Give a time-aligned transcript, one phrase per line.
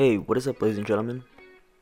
[0.00, 1.24] Hey, what is up, ladies and gentlemen?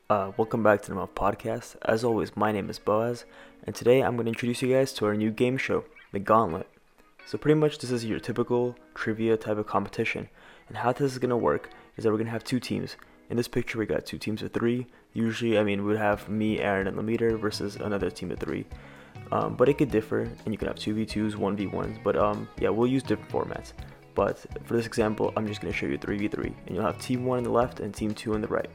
[0.09, 1.77] Uh, welcome back to the Muffed Podcast.
[1.83, 3.23] As always, my name is Boaz,
[3.63, 6.67] and today I'm going to introduce you guys to our new game show, The Gauntlet.
[7.25, 10.27] So, pretty much, this is your typical trivia type of competition.
[10.67, 12.97] And how this is going to work is that we're going to have two teams.
[13.29, 14.87] In this picture, we got two teams of three.
[15.13, 18.65] Usually, I mean, we would have me, Aaron, and Lameter versus another team of three.
[19.31, 22.03] Um, but it could differ, and you can have 2v2s, 1v1s.
[22.03, 23.71] But um, yeah, we'll use different formats.
[24.19, 27.23] But for this example, I'm just going to show you 3v3, and you'll have team
[27.23, 28.69] 1 on the left and team 2 on the right.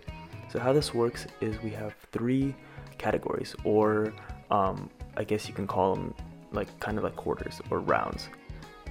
[0.51, 2.55] So how this works is we have three
[2.97, 4.15] categories, or
[4.51, 4.89] um,
[5.19, 6.15] I guess you can call them
[6.53, 8.31] like kind of like quarters or rounds.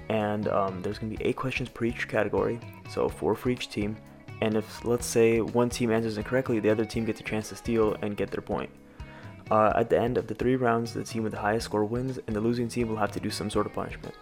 [0.10, 3.70] And um, there's going to be eight questions per each category, so four for each
[3.70, 3.98] team.
[4.42, 7.56] And if let's say one team answers incorrectly, the other team gets a chance to
[7.56, 8.70] steal and get their point.
[9.50, 12.20] Uh, at the end of the three rounds, the team with the highest score wins,
[12.28, 14.14] and the losing team will have to do some sort of punishment.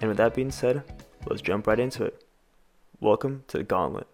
[0.00, 0.82] And with that being said,
[1.26, 2.24] let's jump right into it.
[3.00, 4.06] Welcome to the Gauntlet.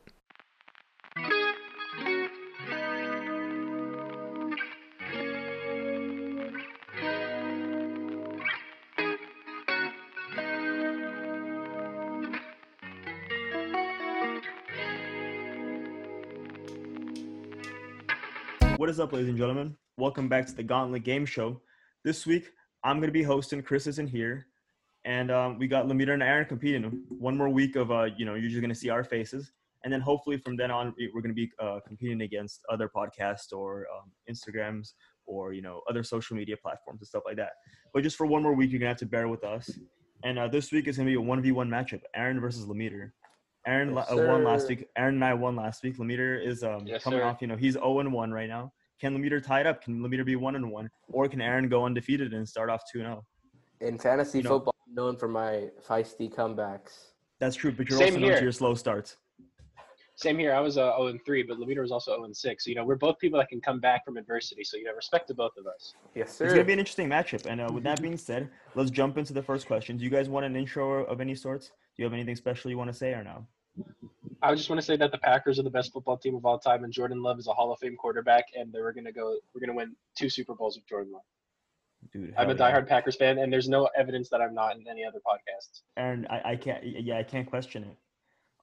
[18.77, 19.77] What is up, ladies and gentlemen?
[19.99, 21.60] Welcome back to the Gauntlet Game Show.
[22.02, 22.51] This week,
[22.82, 23.62] I'm going to be hosting.
[23.62, 24.46] Chris isn't here,
[25.04, 27.02] and um, we got Lamita and Aaron competing.
[27.09, 29.52] One more week of, uh, you know, you're just going to see our faces,
[29.84, 32.88] and then hopefully from then on, we- we're going to be uh, competing against other
[32.95, 34.93] podcasts or um, Instagrams
[35.26, 37.51] or you know other social media platforms and stuff like that.
[37.95, 39.71] But just for one more week, you're gonna have to bear with us.
[40.24, 43.15] And uh, this week is gonna be a one v one matchup: Aaron versus Lameter.
[43.66, 44.87] Aaron Yes, la- uh, won last week.
[44.96, 45.98] Aaron and I won last week.
[45.98, 47.24] Lameter is um, Yes, coming sir.
[47.24, 47.40] off.
[47.40, 48.73] You know, he's zero and one right now.
[49.01, 49.82] Can Lameter tie it up?
[49.82, 52.98] Can Lameter be one and one, or can Aaron go undefeated and start off two
[53.01, 53.24] and zero?
[53.82, 57.10] In fantasy You know- football, I'm known for my feisty comebacks.
[57.38, 58.43] That's true, but you're Same also known to here.
[58.43, 59.16] your slow starts.
[60.16, 60.52] Same here.
[60.52, 62.65] I was uh, 0 and 3, but Levita was also 0 and 6.
[62.65, 64.65] So, you know, we're both people that can come back from adversity.
[64.65, 65.94] So, you know, respect to both of us.
[66.15, 66.44] Yes, sir.
[66.44, 67.47] It's gonna be an interesting matchup.
[67.47, 69.97] And uh, with that being said, let's jump into the first question.
[69.97, 71.69] Do you guys want an intro of any sorts?
[71.69, 73.47] Do you have anything special you want to say or no?
[74.43, 76.59] I just want to say that the Packers are the best football team of all
[76.59, 79.39] time, and Jordan Love is a Hall of Fame quarterback, and they we're gonna go.
[79.55, 81.23] We're gonna win two Super Bowls with Jordan Love.
[82.12, 82.81] Dude, I'm a hell yeah.
[82.81, 85.83] diehard Packers fan, and there's no evidence that I'm not in any other podcasts.
[85.97, 86.83] Aaron, I, I can't.
[86.84, 87.97] Yeah, I can't question it.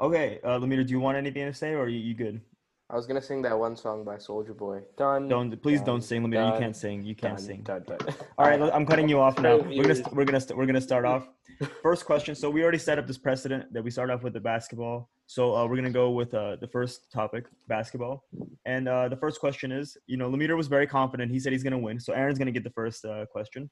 [0.01, 2.41] Okay, uh, Lamita, do you want anything to say, or are you, you good?
[2.89, 4.81] I was gonna sing that one song by Soldier Boy.
[4.97, 5.27] Done.
[5.27, 6.53] Don't please done, don't sing, Lamita.
[6.53, 7.03] You can't sing.
[7.03, 7.61] You can't done, sing.
[7.63, 7.99] done, done.
[8.37, 9.57] All right, I'm cutting you off now.
[9.67, 11.27] We're gonna st- we're gonna st- we're gonna start off.
[11.81, 12.33] First question.
[12.33, 15.09] So we already set up this precedent that we start off with the basketball.
[15.29, 18.23] So uh, we're gonna go with uh, the first topic, basketball.
[18.65, 21.31] And uh, the first question is, you know, Lamita was very confident.
[21.31, 21.99] He said he's gonna win.
[21.99, 23.69] So Aaron's gonna get the first uh, question.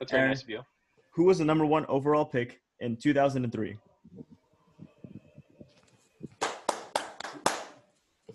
[0.00, 0.30] That's very Aaron.
[0.32, 0.60] nice of you.
[1.14, 3.78] Who was the number one overall pick in 2003?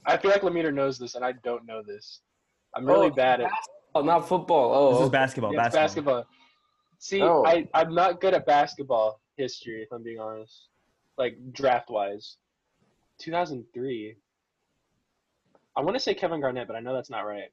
[0.05, 2.21] I feel like Lemire knows this, and I don't know this.
[2.75, 3.51] I'm really Oh, bad at
[3.93, 4.73] Oh, not football.
[4.73, 5.53] Oh, This is basketball.
[5.53, 6.21] Yeah, it's basketball.
[6.21, 6.37] basketball.
[6.99, 7.43] See, Oh.
[7.45, 10.69] I, I'm not good at basketball history, if I'm being honest.
[11.17, 12.37] Like draft wise.
[13.19, 14.15] 2003.
[15.75, 17.51] I want to say Kevin Garnett, but I know that's not right.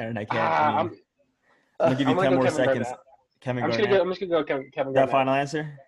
[0.00, 0.30] Aaron, I can't.
[0.40, 0.96] Ah, I mean, I'm,
[1.80, 2.78] I'm gonna give you I'm 10 more Kevin seconds.
[2.86, 2.98] Garnett.
[3.40, 3.90] Kevin I'm just Garnett.
[3.90, 4.02] gonna go.
[4.02, 5.78] I'm just gonna go Kevin, Kevin Is that final answer?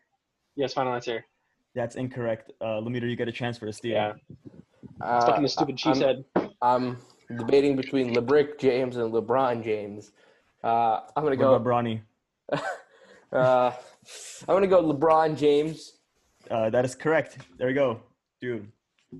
[0.57, 1.25] Yes, final answer.
[1.75, 2.53] That's incorrect.
[2.61, 3.93] Uh, Lamita, you get a chance for a steal.
[3.93, 4.13] Yeah.
[5.01, 6.25] Uh, Stuck in the stupid cheese I'm, head.
[6.63, 6.97] I'm
[7.39, 10.11] debating between LeBrick James and LeBron James.
[10.63, 11.55] Uh, I'm gonna What go.
[11.55, 12.03] about Bronny?
[13.33, 13.73] Uh,
[14.49, 15.95] I'm gonna go LeBron James.
[16.51, 17.39] Uh, that is correct.
[17.59, 18.01] There we go,
[18.41, 18.67] dude.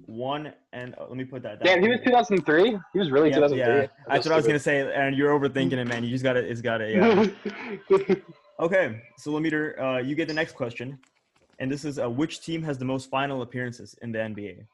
[0.07, 1.63] One and uh, let me put that.
[1.63, 1.67] down.
[1.77, 2.79] Damn, he was 2003.
[2.93, 3.59] He was really Yeah, 2003.
[3.59, 3.87] yeah.
[4.09, 5.15] That's what I was gonna say, Aaron.
[5.15, 6.05] You're overthinking it, man.
[6.05, 6.41] You just gotta.
[6.41, 6.91] It's gotta.
[6.91, 8.15] Yeah.
[8.61, 10.99] okay, so Lamita, uh, you get the next question,
[11.59, 14.65] and this is uh, which team has the most final appearances in the NBA?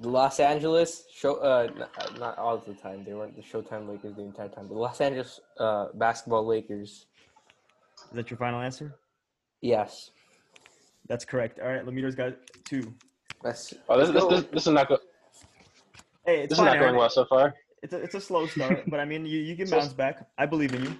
[0.00, 1.36] The Los Angeles show.
[1.36, 3.04] Uh, not, not all the time.
[3.04, 4.68] They weren't the Showtime Lakers the entire time.
[4.68, 7.06] The Los Angeles uh, basketball Lakers.
[8.10, 8.94] Is that your final answer?
[9.60, 10.10] Yes.
[11.08, 11.60] That's correct.
[11.60, 12.34] All right, Lamita's got
[12.64, 12.92] two.
[13.42, 13.74] That's.
[13.88, 14.98] oh, this, this, let's this, this is not go-
[16.24, 17.54] Hey, it's this is not going well so far.
[17.82, 20.26] It's a, it's a slow start, but I mean, you, you can bounce back.
[20.38, 20.96] I believe in you.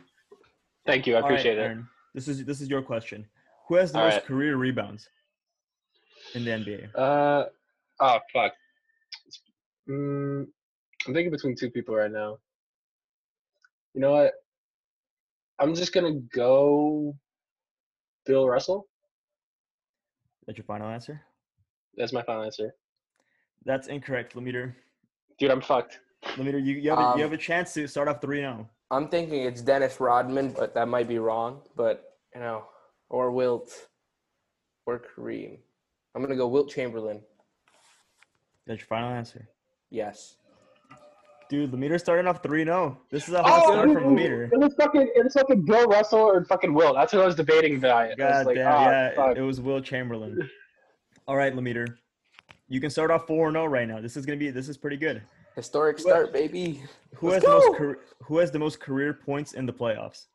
[0.87, 1.15] Thank you.
[1.15, 1.63] I All right, appreciate it.
[1.63, 3.27] Aaron, this is this is your question.
[3.69, 4.25] Who has the All most right.
[4.25, 5.09] career rebounds
[6.35, 6.95] in the NBA?
[6.95, 7.47] Uh,
[8.01, 8.53] oh fuck.
[9.89, 10.47] Mm,
[11.07, 12.39] I'm thinking between two people right now.
[13.95, 14.35] You know what?
[15.59, 17.17] I'm just gonna go.
[18.25, 18.89] Bill Russell.
[20.47, 21.23] That's your final answer.
[21.97, 22.75] That's my final answer.
[23.65, 24.73] That's incorrect, Lamita.
[25.39, 26.01] Dude, I'm fucked.
[26.37, 28.69] Lamita, you, you have a, Um, you have a chance to start off three now.
[28.91, 31.63] I'm thinking it's Dennis Rodman, but that might be wrong.
[31.75, 32.65] But you know,
[33.09, 33.89] or Wilt,
[34.87, 35.59] or Kareem.
[36.15, 37.23] I'm gonna go Wilt Chamberlain.
[38.67, 39.49] That's your final answer.
[39.91, 40.37] Yes.
[41.49, 42.99] Dude, the meter's starting off 3 0.
[43.11, 44.45] This is a hot Oh, start dude, from the meter.
[44.53, 46.93] It was fucking, it was fucking Bill Russell or fucking Will.
[46.93, 47.97] That's what I was debating about.
[47.97, 49.37] I was God like, damn, ah, yeah, fuck.
[49.37, 50.51] it was Wilt Chamberlain.
[51.29, 51.87] All right, Lemeter.
[52.69, 54.01] You can start off 4 0 right now.
[54.01, 55.23] This is going to be, this is pretty good.
[55.55, 56.83] Historic start, baby.
[57.15, 57.79] Who Let's has, the most go.
[57.79, 60.27] car- who has the most career points in the playoffs?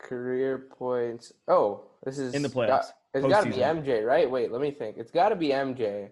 [0.00, 1.32] Career points.
[1.46, 3.56] Oh, this is In the got- playoffs, it's got to be.
[3.58, 4.28] MJ, right?
[4.28, 4.96] Wait, let me think.
[4.98, 6.08] It's got to be MJ.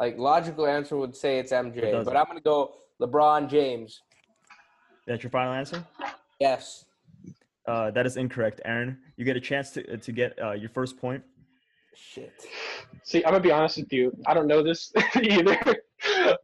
[0.00, 2.04] Like logical answer would say it's MJ, doesn't.
[2.04, 4.02] but I'm gonna go LeBron James.
[5.06, 5.84] That's your final answer?
[6.38, 6.84] Yes.
[7.66, 8.98] Uh, that is incorrect, Aaron.
[9.16, 11.22] You get a chance to, to get uh, your first point.
[11.94, 12.32] Shit.
[13.02, 14.16] See, I'm gonna be honest with you.
[14.26, 14.92] I don't know this
[15.22, 15.58] either,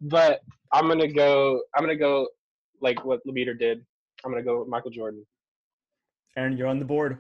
[0.01, 0.41] but
[0.73, 1.63] I'm gonna go.
[1.75, 2.29] I'm gonna go
[2.81, 3.85] like what Lemeter did.
[4.25, 5.25] I'm gonna go with Michael Jordan.
[6.37, 7.19] Aaron, you're on the board.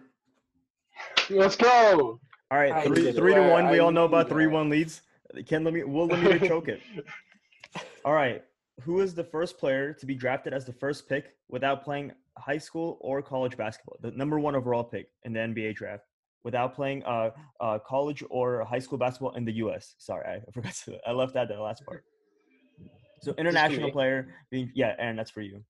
[1.30, 2.20] Let's go.
[2.50, 3.50] All right, I three, knew three to that.
[3.50, 3.70] one.
[3.70, 4.34] We all know knew about that.
[4.34, 5.02] three one leads.
[5.46, 6.80] Can let me will Lemeter choke it?
[8.04, 8.44] All right.
[8.82, 12.58] Who is the first player to be drafted as the first pick without playing high
[12.58, 13.96] school or college basketball?
[14.02, 16.04] The number one overall pick in the NBA draft
[16.44, 17.30] without playing uh,
[17.60, 19.94] uh, college or high school basketball in the U.S.
[19.98, 20.98] Sorry, I forgot to.
[21.06, 22.04] I left out the last part.
[23.22, 25.64] So international player being yeah, Aaron, that's for you.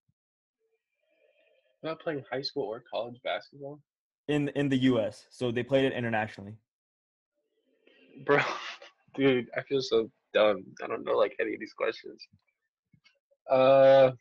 [1.82, 3.80] Not playing high school or college basketball,
[4.28, 5.26] In in the U.S.
[5.30, 6.54] So they played it internationally.
[8.24, 8.40] bro.
[9.14, 10.62] Dude, I feel so dumb.
[10.84, 12.20] I don't know like any of these questions.
[13.50, 14.12] Uh.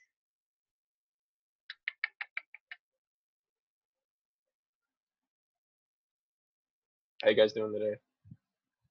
[7.24, 7.96] How you guys doing today?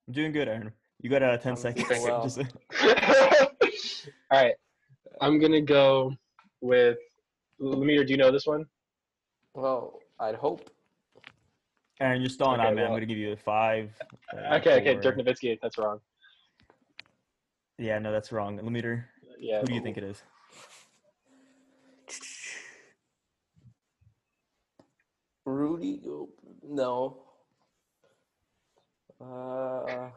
[0.09, 0.73] I'm doing good, Aaron.
[1.01, 1.87] You got uh, 10 I'm seconds.
[2.03, 2.23] well.
[2.23, 2.39] Just-
[4.31, 4.55] All right,
[5.21, 6.13] I'm gonna go
[6.61, 6.99] with
[7.61, 8.05] Lemire.
[8.07, 8.65] Do you know this one?
[9.55, 10.69] Well, I'd hope.
[12.01, 12.87] Aaron, you're stalling Okay, out, man.
[12.87, 13.91] I'm gonna give you a five.
[14.37, 14.95] uh, Okay, okay.
[14.97, 15.59] Dirk Nowitzki.
[15.63, 16.01] That's wrong.
[17.79, 18.59] Yeah, no, that's wrong.
[18.59, 19.05] Lemeter,
[19.39, 19.61] Yeah.
[19.61, 20.23] who do you think it is?
[25.45, 26.01] Rudy?
[26.67, 27.19] No.
[29.21, 30.09] Uh,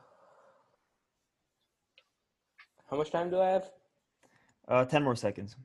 [2.89, 3.69] how much time do I have?
[4.67, 5.55] Uh, 10 more seconds.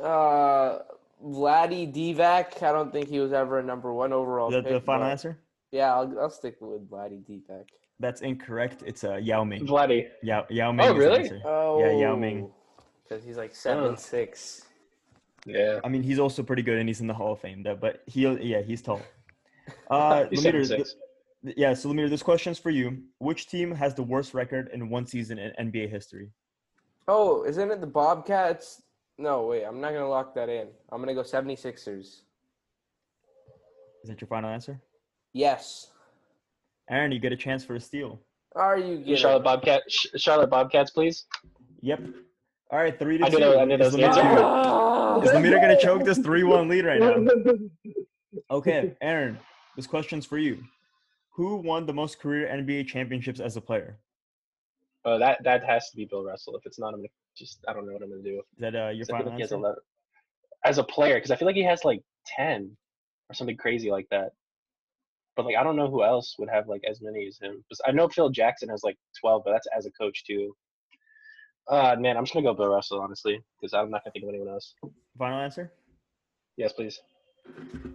[0.00, 0.78] Uh,
[1.24, 2.62] Vlade Divac.
[2.62, 4.48] I don't think he was ever a number one overall.
[4.48, 5.38] Is that the final answer?
[5.72, 7.66] Yeah, I'll, I'll stick with Vlade Divac.
[8.00, 8.82] That's incorrect.
[8.86, 9.66] It's uh, Yao Ming.
[9.66, 10.08] Vlade.
[10.22, 10.86] Yao, Yao Ming.
[10.86, 11.42] is the really?
[11.44, 12.50] Oh, Yeah, Yao Ming.
[13.02, 13.94] Because he's like seven Oh.
[13.96, 14.62] six.
[15.46, 15.80] Yeah.
[15.82, 17.62] I mean, he's also pretty good, and he's in the Hall of Fame.
[17.62, 19.00] Though, but he, yeah, he's tall.
[19.90, 20.68] Uh, He's Lemeter, 7'6".
[21.44, 21.74] th- yeah.
[21.74, 23.02] So Lemeter, this question's for you.
[23.18, 26.30] Which team has the worst record in one season in NBA history?
[27.06, 28.80] Oh, isn't it the Bobcats?
[29.18, 30.68] No, wait, I'm not gonna lock that in.
[30.90, 31.86] I'm gonna go 76ers.
[31.88, 32.22] Is
[34.04, 34.80] that your final answer?
[35.34, 35.90] Yes.
[36.90, 38.20] Aaron, you get a chance for a steal.
[38.56, 39.16] Are you kidding?
[39.16, 39.82] Charlotte Bobcat.
[39.88, 41.26] Sh- Charlotte Bobcats, please.
[41.82, 42.00] Yep.
[42.70, 43.38] All right, three to I two.
[43.38, 44.42] knew that- I knew that Is was the Lemeter- answer.
[44.42, 45.20] Ah!
[45.20, 47.16] Is Lemeter gonna choke this three-one lead right now?
[48.50, 49.38] Okay, Aaron,
[49.74, 50.62] this question's for you.
[51.34, 53.98] Who won the most career NBA championships as a player?
[55.04, 56.54] Oh, that that has to be Bill Russell.
[56.56, 58.38] If it's not, I'm gonna just I don't know what I'm gonna do.
[58.56, 59.54] Is that uh, your 'Cause I final like answer?
[59.56, 59.76] 11
[60.64, 62.76] As a player, because I feel like he has like ten
[63.30, 64.32] or something crazy like that.
[65.38, 67.64] But like I don't know who else would have like as many as him.
[67.68, 70.52] 'Cause I know Phil Jackson has like twelve, but that's as a coach too.
[71.70, 74.30] Uh man, I'm just gonna go Bill Russell honestly, because I'm not gonna think of
[74.30, 74.74] anyone else.
[75.16, 75.72] Final answer?
[76.56, 77.00] Yes, please.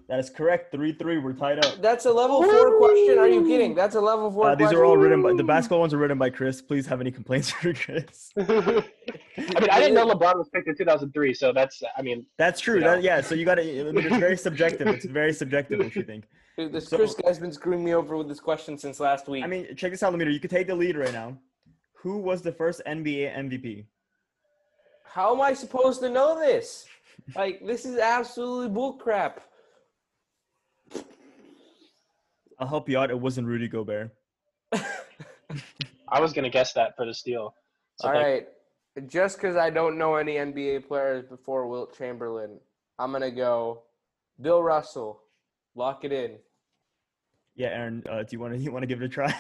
[0.07, 0.71] That is correct.
[0.71, 1.17] Three-three.
[1.17, 1.81] We're tied up.
[1.81, 3.19] That's a level four question.
[3.19, 3.75] Are you kidding?
[3.75, 4.50] That's a level four.
[4.50, 4.79] Uh, these question.
[4.81, 6.62] are all written by the basketball ones are written by Chris.
[6.62, 8.31] Please have any complaints for Chris?
[8.38, 12.62] I mean, I didn't know LeBron was picked in 2003, so that's I mean, That's
[12.62, 12.75] true.
[12.75, 12.91] You know.
[12.91, 13.19] That, yeah.
[13.19, 13.63] So you got to.
[13.97, 14.88] It's very subjective.
[14.88, 16.23] It's very subjective what you think.
[16.57, 19.43] Dude, this So- Chris guy's been screwing me over with this question since last week.
[19.43, 20.31] I mean, check this out, Lemeter.
[20.31, 21.38] You could take the lead right now.
[21.93, 23.86] Who was the first NBA MVP?
[25.05, 26.88] how am I supposed to know this?
[27.36, 29.38] Like, this is absolutely bullcrap.
[32.60, 33.12] I'll help you out.
[33.12, 34.10] It wasn't Rudy Gobert.
[36.07, 37.53] I was gonna guess that for the steal.
[38.00, 38.48] So All thank- right.
[39.07, 42.60] Just because I don't know any NBA players before Wilt Chamberlain,
[43.00, 43.81] I'm going to go
[44.39, 45.22] Bill Russell.
[45.75, 46.37] Lock it in.
[47.55, 48.03] Yeah, Aaron.
[48.09, 48.59] Uh, do you want to?
[48.63, 49.33] You want to give it a try?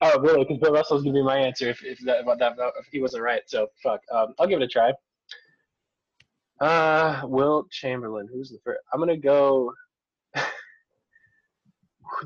[0.00, 0.44] Oh, really?
[0.44, 3.22] Because Bill Russell's gonna be my answer if if that, if that if he wasn't
[3.22, 3.42] right.
[3.46, 4.00] So fuck.
[4.12, 4.92] Um, I'll give it a try.
[6.60, 8.28] Uh, Wilt Chamberlain.
[8.32, 8.80] Who's the first?
[8.92, 9.72] I'm gonna go.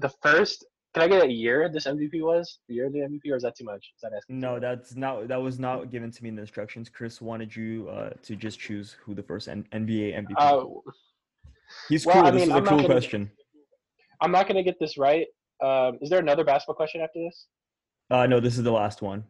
[0.00, 0.64] the first.
[0.92, 2.58] Can I get a year this MVP was?
[2.68, 3.92] The year of the MVP, or is that too much?
[3.94, 4.40] Is that asking?
[4.40, 5.28] no, that's not.
[5.28, 6.88] That was not given to me in the instructions.
[6.88, 10.34] Chris wanted you uh, to just choose who the first N- NBA MVP.
[10.36, 10.64] Uh,
[11.88, 12.24] He's well, cool.
[12.26, 13.30] I this mean, is a I'm not cool gonna- question.
[14.20, 15.26] I'm not gonna get this right.
[15.62, 17.46] Um, is there another basketball question after this?
[18.10, 19.24] Uh, no, this is the last one.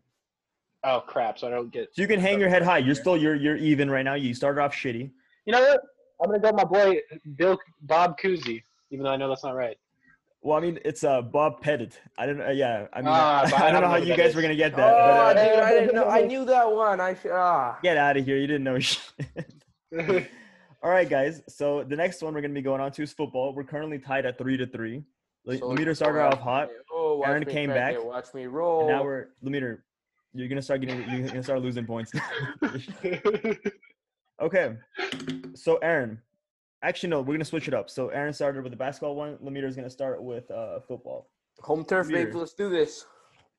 [0.82, 1.38] Oh crap!
[1.38, 1.88] So I don't get.
[1.94, 2.78] So you can hang your head high.
[2.78, 4.14] You're still you're you're even right now.
[4.14, 5.10] You started off shitty.
[5.46, 5.80] You know what?
[6.22, 7.00] I'm gonna go with my boy
[7.36, 9.76] Bill Bob Cousy, even though I know that's not right.
[10.42, 12.00] Well, I mean, it's uh Bob Pettit.
[12.16, 12.50] I don't know.
[12.50, 13.12] yeah, I mean, but
[13.60, 14.34] I, I don't know don't how you guys is.
[14.36, 14.94] were gonna get that.
[14.94, 16.08] Oh, but, uh, dude, I didn't know.
[16.08, 17.00] I knew that one.
[17.00, 17.32] I should.
[17.32, 17.78] Ah.
[17.82, 18.38] get out of here.
[18.38, 19.06] You didn't know shit.
[20.82, 21.42] All right, guys.
[21.48, 23.54] So the next one we're gonna be going on to is football.
[23.54, 25.02] We're currently tied at three to three.
[25.46, 28.80] So Lemeter started off hot, Oh, Aaron came back, Watch me roll.
[28.80, 29.78] and now we're Lemeter.
[30.32, 30.98] You're gonna start getting.
[31.10, 32.12] You're gonna start losing points.
[34.40, 34.76] okay.
[35.54, 36.20] So Aaron,
[36.82, 37.90] actually no, we're gonna switch it up.
[37.90, 39.36] So Aaron started with the basketball one.
[39.38, 41.28] Lemeter is gonna start with uh, football.
[41.60, 42.32] Home turf, baby.
[42.32, 43.06] Let's do this.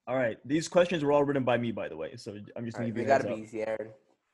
[0.07, 0.37] All right.
[0.45, 2.15] These questions were all written by me, by the way.
[2.15, 3.35] So I'm just All gonna right, give you they gotta up.
[3.35, 3.89] be easy, Aaron.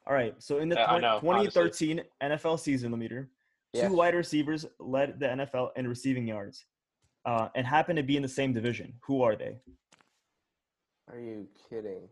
[0.07, 0.33] All right.
[0.41, 3.27] So in the Yeah, I 20, know, 2013 NFL season, Lemeter,
[3.73, 3.87] Yeah.
[3.89, 6.65] two wide receivers led the NFL in receiving yards,
[7.25, 8.93] uh, and happened to be in the same division.
[9.01, 9.59] Who are they?
[11.09, 12.09] Are you kidding?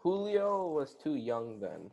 [0.00, 1.90] Julio was too young then.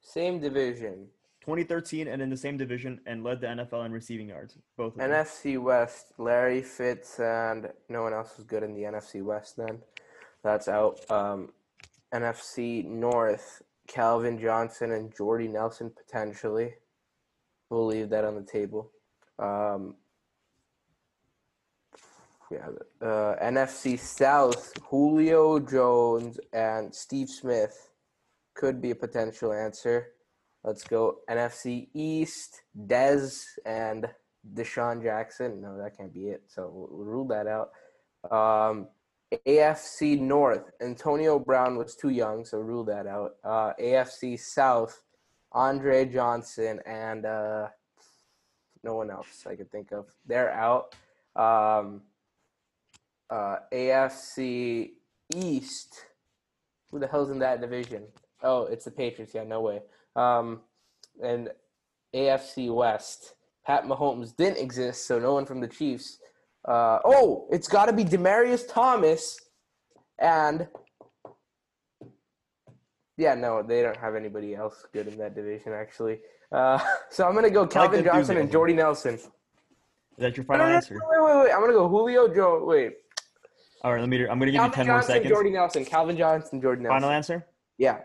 [0.00, 1.08] Same division.
[1.40, 4.58] 2013 and in the same division and led the NFL in receiving yards.
[4.76, 5.10] Both of them.
[5.10, 9.80] NFC West, Larry Fitz, and no one else was good in the NFC West then.
[10.42, 11.08] That's out.
[11.10, 11.52] Um,
[12.12, 16.74] NFC North, Calvin Johnson and Jordy Nelson potentially.
[17.70, 18.92] We'll leave that on the table.
[19.38, 19.94] Um,
[22.50, 22.68] yeah,
[23.02, 27.90] uh, NFC South, Julio Jones and Steve Smith
[28.54, 30.12] could be a potential answer.
[30.62, 34.08] Let's go NFC East, Dez and
[34.54, 35.60] DeSean Jackson.
[35.60, 36.42] No, that can't be it.
[36.46, 37.70] So we'll, rule that out.
[38.30, 38.88] Um,
[39.46, 43.32] AFC North, Antonio Brown was too young, so rule that out.
[43.44, 45.02] Uh, AFC South,
[45.52, 47.68] Andre Johnson and uh,
[48.82, 50.06] no one else I could think of.
[50.26, 50.94] They're out.
[51.34, 52.02] Um,
[53.30, 54.90] uh, AFC
[55.34, 56.04] East,
[56.90, 58.04] who the hell's in that division?
[58.42, 59.34] Oh, it's the Patriots.
[59.34, 59.80] Yeah, no way.
[60.14, 60.60] Um,
[61.22, 61.50] and
[62.14, 63.34] AFC West,
[63.66, 66.18] Pat Mahomes didn't exist, so no one from the Chiefs.
[66.66, 69.38] Uh, oh, it's got to be Demaryius Thomas,
[70.18, 70.66] and
[73.16, 76.18] yeah, no, they don't have anybody else good in that division actually.
[76.52, 76.78] Uh,
[77.10, 78.50] so I'm gonna go Calvin the Johnson and.
[78.50, 79.14] Jordy Nelson.
[79.14, 79.30] Is
[80.18, 80.94] that your final no, answer?
[80.94, 81.52] Wait, wait, wait.
[81.52, 82.64] I'm gonna go Julio Joe.
[82.64, 82.94] Wait,
[83.82, 84.22] All right, let me.
[84.22, 85.30] I'm gonna give you Calvin 10 more Johnson, seconds.
[85.30, 85.84] Jordy Nelson.
[85.84, 87.00] Calvin Johnson, Jordy Nelson.
[87.00, 87.46] Final answer.
[87.78, 87.98] Yeah.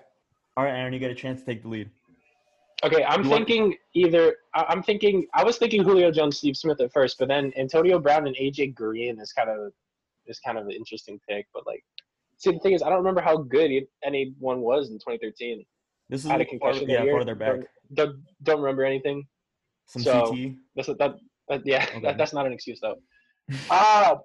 [0.58, 1.90] All right, Aaron, you get a chance to take the lead.
[2.84, 4.36] Okay, I'm You want- thinking either.
[4.56, 5.28] I'm thinking.
[5.34, 8.74] I was thinking Julio Jones, Steve Smith at first, but then Antonio Brown and AJ
[8.76, 9.72] Green is kind of
[10.26, 11.46] is kind of an interesting pick.
[11.54, 11.84] But like,
[12.38, 13.72] see, the thing is, I don't remember how good
[14.04, 15.64] anyone was in 2013.
[16.10, 17.14] This is I had a concussion yeah, year.
[17.14, 17.60] farther back.
[17.94, 19.26] Don't, don't remember anything.
[19.88, 20.56] Some So- CT.
[20.76, 21.16] That's that.
[21.50, 22.00] that yeah, Okay.
[22.02, 22.96] that, that's not an excuse though.
[23.70, 24.16] Uh,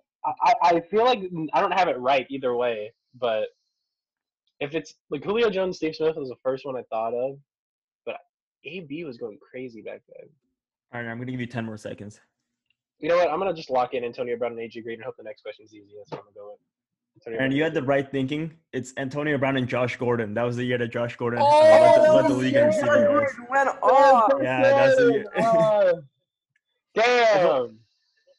[0.42, 1.20] I, I feel like
[1.52, 3.44] I don't have it right either way, but
[4.60, 7.38] if it's like Julio Jones, Steve Smith was the first one I thought of,
[8.66, 10.28] AB was going crazy back then.
[10.92, 12.20] All right, I'm gonna give you 10 more seconds.
[12.99, 13.30] You know what?
[13.30, 15.75] I'm gonna just lock in Antonio Brown and AJ Green and hope the next question's
[15.75, 15.92] easy.
[15.99, 16.61] That's what I'm gonna go with.
[17.16, 18.52] Antonio Aaron, Brown you had the right thinking.
[18.73, 20.35] It's Antonio Brown and Josh Gordon.
[20.35, 22.66] That was the year that Josh Gordon Oh, led, the, led the league in year
[22.66, 23.32] receiving yards.
[23.50, 24.32] Went off.
[24.42, 25.25] Yeah, that's the year.
[25.37, 25.92] Uh,
[26.94, 27.78] Damn.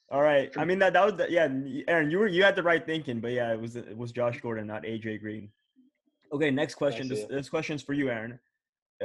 [0.10, 0.52] All right.
[0.58, 1.48] I mean that that was the, yeah,
[1.88, 4.40] Aaron, you were you had the right thinking, but yeah, it was it was Josh
[4.42, 5.50] Gordon, not AJ Green.
[6.32, 7.08] Okay, next question.
[7.08, 7.28] This, see.
[7.30, 8.40] this question's for you, Aaron.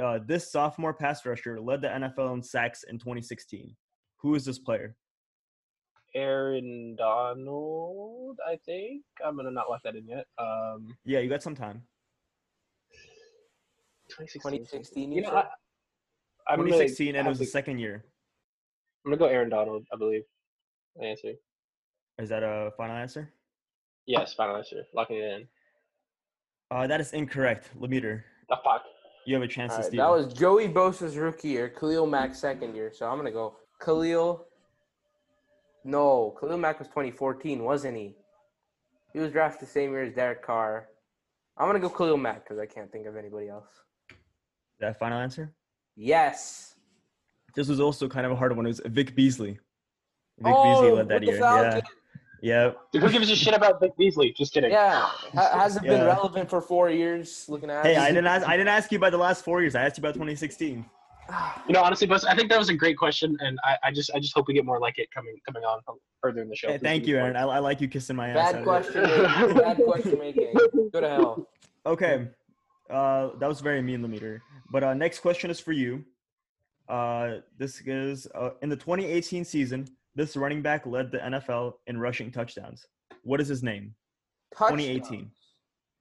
[0.01, 3.75] Uh, this sophomore pass rusher led the NFL in sacks in 2016.
[4.17, 4.95] Who is this player?
[6.15, 9.03] Aaron Donald, I think.
[9.25, 10.25] I'm gonna not lock that in yet.
[10.37, 11.83] Um, Yeah, you got some time.
[14.09, 14.51] 2016.
[14.59, 15.29] 2016, You you know.
[15.35, 15.45] I,
[16.47, 18.05] I'm gonna 2016, and it have was the second year.
[19.05, 19.85] I'm gonna go Aaron Donald.
[19.91, 20.23] I believe.
[20.97, 21.33] My answer.
[22.19, 23.31] Is that a final answer?
[24.05, 24.83] Yes, final answer.
[24.93, 25.47] Locking it in.
[26.69, 27.71] Uh, that is incorrect.
[27.79, 28.83] Lemeter, The fuck.
[29.25, 30.17] You have a chance All to right, steal.
[30.17, 32.91] that was Joey Bosa's rookie year, Khalil Mack's second year.
[32.93, 34.45] So I'm gonna go Khalil.
[35.83, 38.15] No, Khalil Mack was 2014, wasn't he?
[39.11, 40.89] He was drafted the same year as Derek Carr.
[41.57, 43.67] I'm gonna go Khalil Mack because I can't think of anybody else.
[44.79, 45.53] that final answer.
[45.95, 46.75] Yes.
[47.55, 48.65] This was also kind of a hard one.
[48.65, 49.59] It was Vic Beasley.
[50.39, 51.37] Vic oh, Beasley led that year.
[51.37, 51.81] Yeah.
[52.43, 52.75] Falcons.
[52.93, 52.99] Yeah.
[52.99, 54.33] Dude, who gives a shit about Vic Beasley?
[54.33, 54.71] Just kidding.
[54.71, 55.01] Yeah,
[55.33, 56.05] ha- hasn't been Yeah.
[56.07, 57.47] relevant for four years.
[57.49, 58.47] Looking at Hey, I didn't ask.
[58.47, 59.75] I didn't ask you about the last four years.
[59.75, 60.85] I asked you about 2016.
[61.67, 64.11] You know, honestly, Buzz, I think that was a great question, and I, I just
[64.13, 65.79] I just hope we get more like it coming coming on
[66.21, 66.67] further in the show.
[66.67, 67.17] Hey, thank you.
[67.17, 67.37] Aaron.
[67.37, 68.51] I, I like you kissing my ass.
[68.51, 69.03] Bad question.
[69.55, 70.53] Bad question making.
[70.91, 71.47] Go to hell.
[71.85, 72.27] Okay.
[72.89, 74.41] Uh, that was very mean, Lemeter.
[74.69, 76.03] But uh, next question is for you.
[76.89, 81.97] Uh, this is uh, in the 2018 season, This running back led the NFL in
[81.97, 82.85] rushing touchdowns.
[83.23, 83.95] What is his name?
[84.51, 85.31] 2018.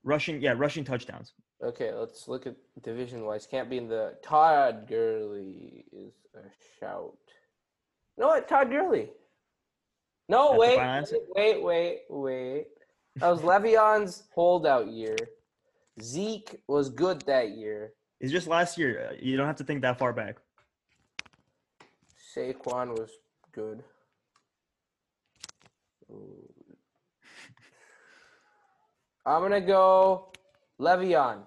[0.05, 1.33] Rushing, yeah, rushing touchdowns.
[1.63, 3.47] Okay, let's look at division wise.
[3.47, 6.41] Can't be in the Todd Gurley is a
[6.79, 7.17] shout.
[8.19, 8.49] No, what?
[8.49, 9.11] Todd Gurley.
[10.29, 12.67] No, That's the wait, wait, wait, wait.
[13.17, 15.17] That was Le'Veon's holdout year.
[16.01, 17.93] Zeke was good that year.
[18.21, 19.15] It's just last year.
[19.21, 20.37] You don't have to think that far back.
[22.35, 23.11] Saquon was
[23.53, 23.83] good.
[26.13, 26.77] Ooh.
[29.25, 30.33] I'm gonna go
[30.81, 31.43] Le'Veon.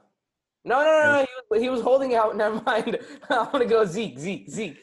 [0.64, 1.20] No, no, no, no.
[1.20, 2.36] He was, he was holding out.
[2.44, 2.98] Never mind.
[3.30, 4.18] I'm gonna go Zeke.
[4.18, 4.50] Zeke.
[4.50, 4.78] Zeke.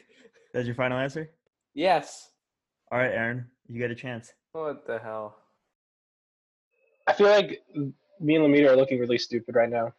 [0.53, 1.31] That's your final answer?
[1.73, 2.29] Yes.
[2.91, 4.31] All right, Aaron, you get a chance.
[4.51, 5.35] What the hell?
[7.07, 7.59] I feel like
[8.19, 9.91] me and Lamita are looking really stupid right now.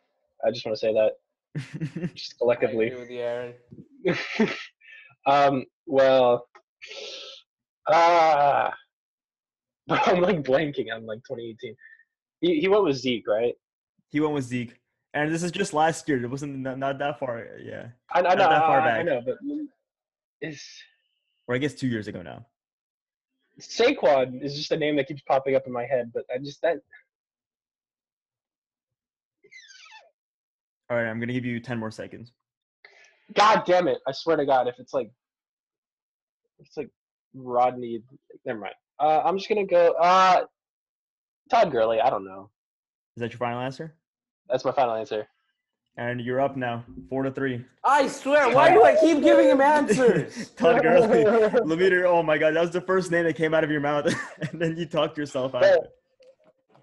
[0.47, 2.87] I just want to say that, just I collectively.
[2.87, 3.55] agree with you, Aaron.
[5.27, 5.65] um.
[5.87, 6.47] Well.
[7.91, 8.73] Ah.
[9.91, 11.75] I'm like blanking on like 2018.
[12.41, 13.55] He he went with Zeke, right?
[14.15, 14.79] he went with Zeke.
[15.13, 16.23] And this is just last year.
[16.23, 17.45] It wasn't not, not that far.
[17.61, 17.89] Yeah.
[18.13, 18.49] I, I Not know.
[18.49, 19.67] that far I, I know, but mm,
[20.41, 20.65] it's
[21.49, 22.47] Or I guess two years ago now.
[23.61, 26.61] Saquon is just a name that keeps popping up in my head, but I just
[26.63, 26.79] that
[30.91, 32.33] All right, I'm going to give you 10 more seconds.
[33.35, 33.99] God damn it!
[34.07, 35.11] I swear to God, if it's like,
[36.59, 36.91] if it's like
[37.35, 38.03] Rodney.
[38.45, 38.75] Never mind.
[38.99, 39.93] Uh, I'm just gonna go.
[40.01, 40.45] Uh,
[41.51, 42.01] Todd Gurley.
[42.01, 42.51] I don't know.
[43.17, 43.95] Is that your final answer?
[44.49, 45.27] That's my final answer.
[45.97, 46.85] Aaron, you're up now.
[47.09, 47.65] Four to three.
[47.85, 48.53] I swear.
[48.53, 50.51] Why do I keep giving him answers?
[50.57, 51.25] Todd Gurley.
[51.25, 54.07] Lemeter, oh my God, that was the first name that came out of your mouth.
[54.51, 55.63] and then you talked yourself out.
[55.63, 55.79] of.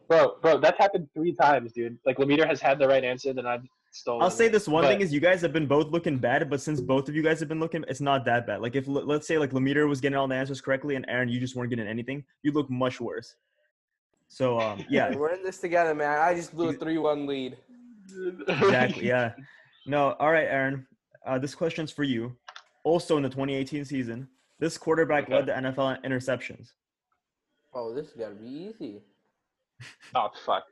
[0.07, 1.97] Bro, bro, that's happened three times, dude.
[2.05, 4.23] Like Lemeter has had the right answer, then I've stolen.
[4.23, 6.61] I'll say this one But- thing is you guys have been both looking bad, but
[6.61, 8.61] since both of you guys have been looking, it's not that bad.
[8.61, 11.39] Like if let's say like Lemeter was getting all the answers correctly and Aaron, you
[11.39, 13.35] just weren't getting anything, you look much worse.
[14.27, 16.19] So um, yeah, We're in this together, man.
[16.19, 17.57] I just blew a three-one lead.
[18.47, 19.07] exactly.
[19.07, 19.33] Yeah.
[19.87, 20.11] No.
[20.19, 20.85] All right, Aaron.
[21.25, 22.37] Uh, this question's for you.
[22.83, 24.27] Also in the 2018 season,
[24.59, 25.33] this quarterback Okay.
[25.33, 26.73] led the NFL in interceptions.
[27.73, 29.01] Oh, this has got to be easy.
[30.13, 30.65] oh fuck!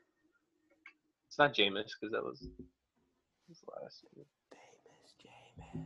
[1.28, 2.48] It's not Jameis because that was
[3.50, 4.06] his last.
[4.16, 4.26] name.
[4.54, 5.84] Jameis, Jameis.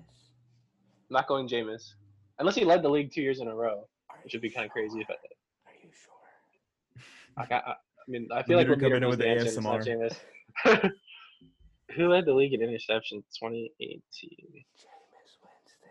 [1.09, 1.93] I'm not going Jameis
[2.39, 4.53] unless he led the league two years in a row, Are which would be you
[4.53, 5.13] kind of crazy if I.
[5.13, 5.23] sure?
[5.67, 7.03] Are you sure?
[7.37, 7.75] I, got, I, I
[8.07, 10.91] mean, I feel like we're coming Lemeter in with the the answer, Jameis.
[11.95, 13.69] Who led the league in interceptions 2018?
[13.79, 14.69] Jameis
[15.41, 15.89] Winston.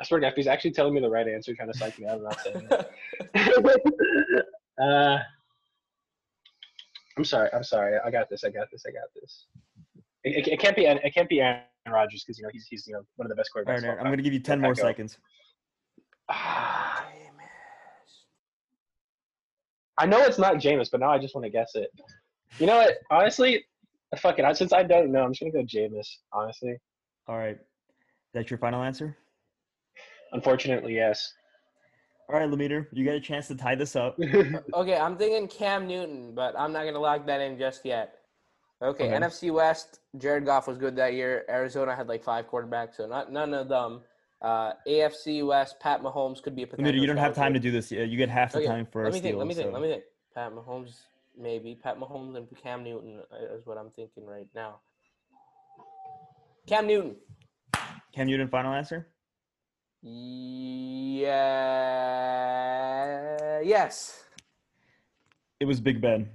[0.00, 2.06] I swear to God, he's actually telling me the right answer, trying to psych me
[2.06, 4.44] out, I'm not saying it.
[4.82, 5.18] uh,
[7.18, 7.50] I'm sorry.
[7.52, 7.98] I'm sorry.
[8.04, 8.44] I got this.
[8.44, 8.84] I got this.
[8.88, 9.46] I got this.
[10.22, 10.86] It, it, it can't be.
[10.86, 13.34] It can't be Aaron Rodgers because you know he's he's you know one of the
[13.34, 13.66] best quarterbacks.
[13.68, 14.82] right, of Aaron, I'm gonna give you 10 more Echo.
[14.82, 15.18] seconds.
[16.30, 17.04] Ah,
[19.98, 21.90] I know it's not Jameis, but now I just want to guess it.
[22.60, 22.98] You know what?
[23.10, 23.64] Honestly,
[24.16, 24.44] fuck it.
[24.44, 26.06] I- Since I don't know, I'm just gonna go Jameis.
[26.32, 26.76] Honestly,
[27.26, 27.58] All right,
[28.32, 29.16] that's your final answer.
[30.32, 31.32] unfortunately, yes.
[32.30, 34.18] All right, Lemeter, you get a chance to tie this up.
[34.74, 38.16] Okay, I'm thinking Cam Newton, but I'm not gonna lock that in just yet.
[38.82, 39.14] Okay, Okay.
[39.26, 40.00] NFC West.
[40.18, 41.44] Jared Goff was good that year.
[41.48, 44.02] Arizona had like five quarterbacks, so not none of them.
[44.42, 45.80] Uh, AFC West.
[45.80, 46.92] Pat Mahomes could be a potential.
[46.92, 47.90] Lemeter, you don't have time to do this.
[47.90, 49.36] Yeah, You get half the Okay, time for Let a me think.
[49.36, 49.72] Let me think.
[49.72, 50.04] Let me think.
[50.34, 51.00] Pat Mahomes,
[51.36, 51.74] maybe.
[51.82, 54.80] Pat Mahomes and Cam Newton uh, is what I'm thinking right now.
[56.66, 57.16] Cam Newton.
[58.14, 59.08] Cam Newton, final answer.
[62.68, 63.60] Yeah.
[63.62, 64.24] Yes.
[65.60, 66.28] It was Big Ben.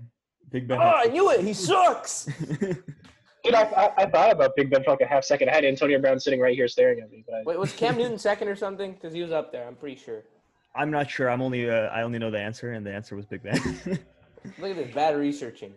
[0.52, 0.78] Big Ben.
[0.80, 1.41] Oh, I knew it.
[1.41, 2.26] He sucks.
[3.43, 5.49] Dude, I, I, I thought about Big Ben for like a half second.
[5.49, 7.97] I had Antonio Brown sitting right here staring at me, but I, Wait, was Cam
[7.97, 8.93] Newton second or something?
[8.93, 9.67] Because he was up there.
[9.67, 10.23] I'm pretty sure.
[10.76, 11.30] I'm not sure.
[11.30, 11.69] I'm only.
[11.69, 13.56] Uh, I only know the answer, and the answer was Big Ben.
[14.60, 15.73] Look at this bad researching.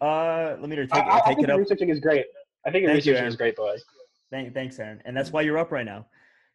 [0.00, 1.58] uh, Lemeter, I, take, I, I take think it the up.
[1.60, 2.24] researching is great.
[2.66, 3.28] I think the Thank researching Aaron.
[3.28, 3.82] is great, boys.
[4.30, 5.00] Thank, thanks, Aaron.
[5.04, 6.06] And that's why you're up right now.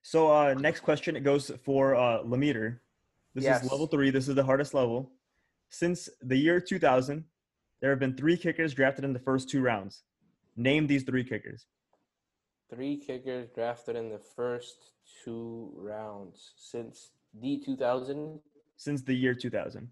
[0.08, 1.18] So, uh, next question.
[1.18, 2.80] It goes for uh, Lemeter.
[3.36, 3.66] This Yes.
[3.66, 4.10] is level three.
[4.10, 5.12] This is the hardest level.
[5.68, 7.26] Since the year 2000,
[7.82, 10.04] there have been three kickers drafted in the first two rounds.
[10.56, 11.66] Name these three kickers.
[12.70, 14.94] Three kickers drafted in the first
[15.26, 18.40] two rounds since the 2000.
[18.78, 19.90] Since the year 2000.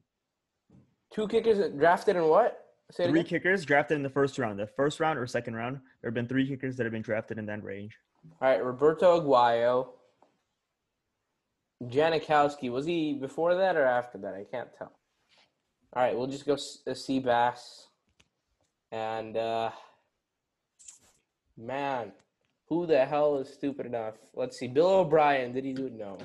[1.12, 2.73] Two kickers drafted in what?
[2.89, 4.60] Say Three kickers drafted in the first round.
[4.60, 7.38] The first round or second round, there have been three kickers that have been drafted
[7.38, 7.97] in that range.
[8.41, 9.89] All right, Roberto Aguayo.
[11.83, 12.71] Janikowski.
[12.71, 14.33] Was he before that or after that?
[14.33, 14.91] I can't tell.
[15.93, 16.83] All right, we'll just go S-
[17.23, 17.88] Bass,
[18.91, 19.71] And, uh,
[21.57, 22.11] man,
[22.67, 24.15] who the hell is stupid enough?
[24.33, 24.67] Let's see.
[24.67, 25.53] Bill O'Brien.
[25.53, 25.93] Did he do it?
[25.93, 26.17] No.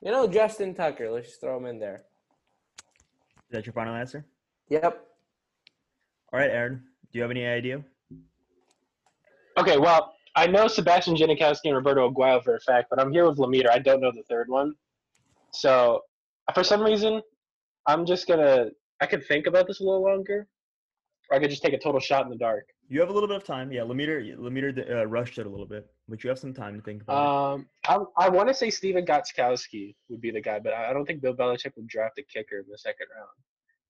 [0.00, 1.10] you know, Justin Tucker.
[1.10, 2.02] Let's just throw him in there.
[2.78, 4.24] Is that your final answer?
[4.68, 5.06] Yep.
[6.32, 6.82] All right, Aaron.
[7.12, 7.84] Do you have any idea?
[9.62, 13.28] Okay, well, I know Sebastian Janikowski and Roberto Aguayo for a fact, but I'm here
[13.28, 13.70] with Lemire.
[13.70, 14.74] I don't know the third one.
[15.52, 16.00] So,
[16.52, 17.22] for some reason,
[17.86, 18.70] I'm just gonna.
[19.00, 20.48] I could think about this a little longer,
[21.30, 22.64] or I could just take a total shot in the dark.
[22.88, 23.70] You have a little bit of time.
[23.70, 26.82] Yeah, Lemire, Lemire uh, rushed it a little bit, but you have some time to
[26.82, 30.72] think about Um, I, I want to say Stephen Gostkowski would be the guy, but
[30.72, 33.30] I I don't think Bill Belichick would draft a kicker in the second round.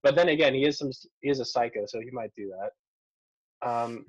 [0.03, 0.91] But then again, he is some
[1.23, 2.73] he is a psycho, so he might do that.
[3.67, 4.05] Um,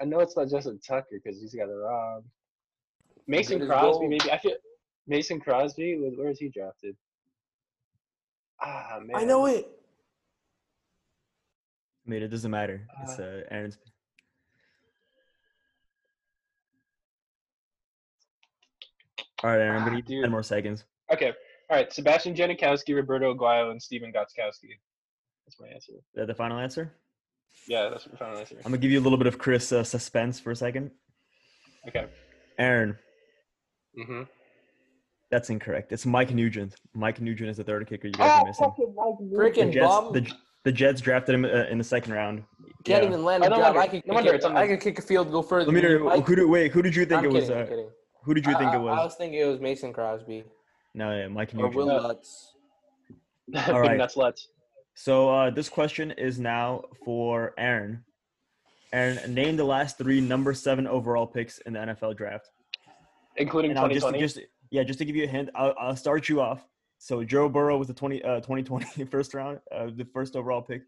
[0.00, 2.24] I know it's not Justin Tucker because he's got a Rob.
[3.26, 4.10] Mason Crosby, gold.
[4.10, 4.30] maybe.
[4.32, 4.54] I feel
[5.06, 5.98] Mason Crosby.
[5.98, 6.96] where- Where is he drafted?
[8.60, 9.58] Ah man, I know it.
[9.60, 9.68] it.
[12.06, 12.88] I mean, it doesn't matter.
[13.02, 13.78] It's Uh, uh, Aaron's.
[19.44, 19.76] All right, Aaron.
[19.76, 20.24] I'm Ah, gonna give you dude.
[20.24, 20.84] ten more seconds.
[21.12, 21.28] Okay,
[21.70, 21.92] all right.
[21.92, 24.78] Sebastian Janikowski, Roberto Aguayo, and Stephen Gostkowski.
[25.46, 25.92] That's my answer.
[25.92, 26.92] Is that the final answer?
[27.68, 28.56] Yeah, that's my final answer.
[28.58, 30.90] I'm gonna give you a little bit of Chris uh, suspense for a second.
[31.88, 32.06] Okay.
[32.58, 32.96] Aaron,
[33.98, 34.22] Mm-hmm.
[35.30, 35.92] that's incorrect.
[35.92, 36.74] It's Mike Nugent.
[36.94, 38.72] Mike Nugent is the third kicker you guys are missing.
[38.76, 40.12] The Freaking Jets, bum.
[40.12, 40.30] the,
[40.64, 42.44] the Jets drafted him uh, in the second round.
[42.84, 43.08] Can't Yeah.
[43.08, 43.76] even land a job.
[43.76, 45.70] I could, no kick wonder it- I the- could kick a field goal further.
[45.72, 46.70] Let me know, who do wait?
[46.72, 47.44] Who did you think I'm it was?
[47.44, 47.90] kidding, I'm Uh, kidding.
[48.24, 48.98] who did you think I, it was?
[48.98, 50.44] I was thinking it was Mason Crosby
[50.94, 51.74] No, yeah, Mike or Nugent.
[51.74, 51.98] Will No.
[51.98, 52.52] Lutz.
[53.56, 53.96] All Big right.
[53.98, 54.48] nuts, let's.
[55.00, 58.02] So uh, this question is now for Aaron.
[58.92, 62.50] Aaron, name the last three number seven overall picks in the NFL draft.
[63.36, 64.18] Including And I'll just, 2020.
[64.18, 64.40] just
[64.72, 66.66] yeah, just to give you a hint, I'll, I'll start you off.
[66.98, 70.82] So Joe Burrow was the 20, uh, 2020 first round, uh, the first overall pick.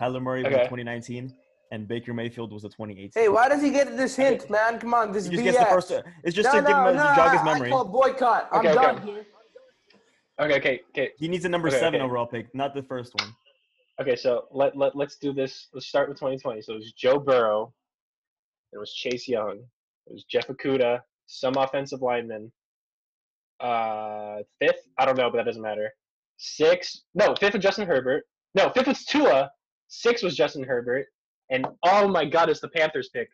[0.00, 1.30] Kyler Murray was the 2019,
[1.70, 3.10] and Baker Mayfield was the 2018.
[3.14, 4.78] Hey, why does he get this hint, man?
[4.78, 5.52] Come on, this He is just BS.
[5.52, 5.92] gets the first.
[5.92, 7.68] Uh, it's just no, to give no, him a, no, to jog his memory.
[7.68, 8.48] I call boycott.
[8.52, 8.80] I'm Okay, okay.
[8.80, 9.26] done here.
[10.40, 12.06] Okay, okay, okay, He needs a number Okay, seven okay.
[12.06, 13.34] overall pick, not the first one.
[14.00, 14.16] Okay.
[14.16, 15.68] So let let let's do this.
[15.72, 16.60] Let's start with 2020.
[16.62, 17.72] So it was Joe Burrow.
[18.72, 19.58] It was Chase Young.
[20.06, 21.00] It was Jeff Okudah.
[21.26, 22.50] Some offensive lineman.
[23.60, 25.90] Uh, fifth, I don't know, but that doesn't matter.
[26.38, 28.24] Six, no, fifth was Justin Herbert.
[28.54, 29.50] No, fifth was Tua.
[29.88, 31.06] Six was Justin Herbert.
[31.50, 33.28] And oh my God, it's the Panthers pick.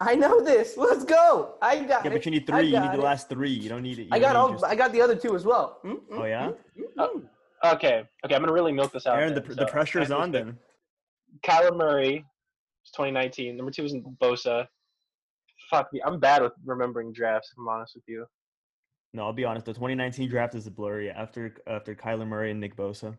[0.00, 0.76] I know this.
[0.76, 1.54] Let's go.
[1.60, 2.14] I got Yeah, it.
[2.14, 2.66] but you need three.
[2.66, 3.50] You got need the last three.
[3.50, 4.02] You don't need it.
[4.04, 4.50] you I got all.
[4.52, 5.80] just- I got the other two as well.
[5.84, 7.08] Mm, mm, Oh yeah, mm, Uh.
[7.64, 9.18] Okay, okay, I'm gonna really milk this out.
[9.18, 9.56] Aaron, the, then.
[9.56, 10.56] the So, pressure is on then.
[11.44, 12.24] Kyler Murray,
[12.84, 13.56] was 2019.
[13.56, 14.66] Number two was in Bosa.
[15.70, 17.50] Fuck me, I'm bad with remembering drafts.
[17.52, 18.26] If I'm honest with you.
[19.12, 19.66] No, I'll be honest.
[19.66, 23.16] The 2019 draft is a blurry after after Kyler Murray and Nick Bosa.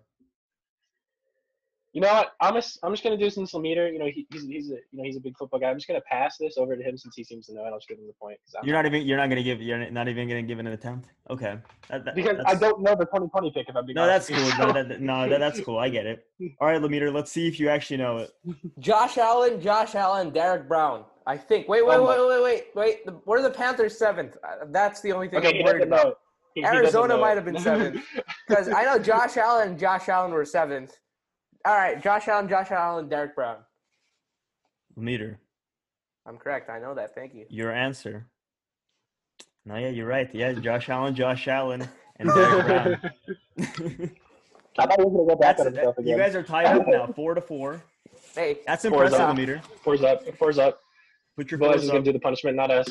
[1.93, 2.33] You know what?
[2.39, 4.81] I'm just, I'm just gonna do since Lemire, you know, he, he's he's a you
[4.93, 5.69] know he's a big football guy.
[5.71, 7.79] I'm just gonna pass this over to him since he seems to know, and I'll
[7.79, 8.37] just give him the point.
[8.45, 10.67] 'cause I'm- You're not even you're not gonna give you're not even gonna give it
[10.67, 11.09] an attempt.
[11.31, 11.57] Okay.
[11.89, 13.69] That- that- because I don't know the 2020 pick.
[13.69, 14.37] If I'm being No, that's cool.
[14.59, 15.79] No, that, no, that, that's cool.
[15.79, 16.27] I get it.
[16.61, 18.31] All right, Lemire, let's see if you actually know it.
[18.77, 21.05] Josh Allen, Josh Allen, Derrick Brown.
[21.25, 21.67] I think.
[21.67, 23.05] Wait, wait, Oh wait, wait, wait, wait.
[23.07, 24.37] The, what are the Panthers seventh?
[24.43, 26.19] Uh, that's the only thing okay, I'm worried about.
[26.53, 28.03] He- he Arizona know might have been seventh.
[28.47, 30.97] Because I know Josh Allen and Josh Allen were seventh.
[31.65, 33.57] All right, Josh Allen, Josh Allen, Derrick Brown.
[34.95, 35.39] Meter.
[36.25, 36.69] I'm correct.
[36.69, 37.15] I know that.
[37.15, 37.45] Thank you.
[37.49, 38.27] your answer.
[39.65, 40.33] No, yeah, you're right.
[40.33, 43.11] Yeah, Josh Allen, Josh Allen, and Derrick Brown.
[44.77, 46.17] I thought he was gonna go back That's on himself you again.
[46.19, 47.83] guys are tied up now, four to four.
[48.35, 49.35] Hey, That's Four's impressive, up.
[49.35, 49.63] Lemire.
[49.83, 50.37] Four's up.
[50.37, 50.79] Four's up.
[51.35, 52.87] Put your Boys fours is gonna do the punishment, not us.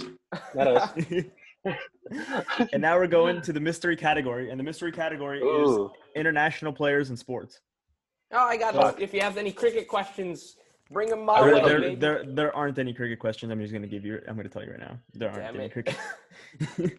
[0.55, 0.91] Not us.
[2.73, 5.79] and now we're going to the mystery category, and the mystery category is
[6.17, 7.61] international players in sports.
[8.33, 8.97] Oh, I got Fuck.
[8.97, 9.05] this.
[9.05, 10.57] If you have any cricket questions,
[10.91, 11.69] bring them my really way.
[11.69, 13.53] there, there, there aren't any cricket questions.
[13.53, 14.21] I'm just going to give you.
[14.29, 14.99] I'm going to tell you right now.
[15.15, 15.73] There aren't Damn any it.
[15.73, 16.99] cricket.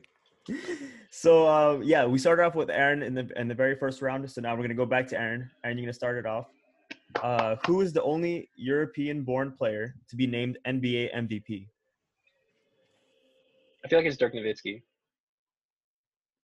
[1.11, 4.29] so uh, yeah, we started off with Aaron in the in the very first round.
[4.29, 5.49] So now we're going to go back to Aaron.
[5.63, 6.47] Aaron, you're going to start it off.
[7.23, 11.67] Uh, who is the only European-born player to be named NBA MVP?
[13.83, 14.81] I feel like it's Dirk Nowitzki.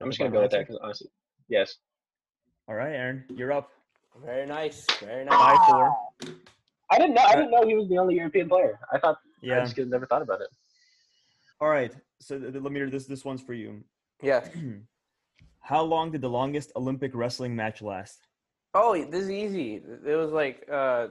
[0.01, 1.09] I'm just gonna go with that because honestly,
[1.47, 1.75] yes.
[2.67, 3.69] All right, Aaron, you're up.
[4.23, 4.85] Very nice.
[4.99, 5.35] Very nice.
[5.37, 5.97] Five four.
[6.91, 7.23] I didn't know.
[7.23, 8.79] I didn't know he was the only European player.
[8.91, 9.17] I thought.
[9.41, 9.55] Yeah.
[9.55, 9.65] I Yeah.
[9.65, 10.47] just never thought about it.
[11.59, 11.93] All right.
[12.21, 13.83] So the, the, let me this this one's for you.
[14.21, 14.47] Yeah.
[15.59, 18.27] How long did the longest Olympic wrestling match last?
[18.73, 19.81] Oh, this is easy.
[20.05, 21.07] It was like uh,